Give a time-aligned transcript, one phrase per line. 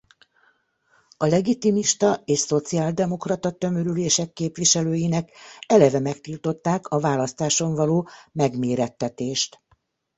[1.17, 5.29] A legitimista és szociáldemokrata tömörülések képviselőinek
[5.67, 9.61] eleve megtiltották a választáson való megmérettetést.